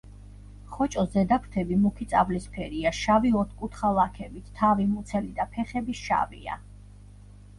[0.75, 6.57] ხოჭოს ზედა ფრთები მუქი წაბლისფერია შავი ოთხკუთხა ლაქებით, თავი, მუცელი და ფეხები შავია.